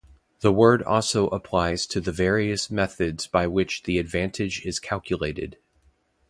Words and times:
The 0.39 0.51
word 0.51 0.81
also 0.81 1.27
applies 1.27 1.85
to 1.85 2.01
the 2.01 2.11
various 2.11 2.71
methods 2.71 3.27
by 3.27 3.45
which 3.45 3.83
the 3.83 3.99
advantage 3.99 4.65
is 4.65 4.79
calculated. 4.79 5.59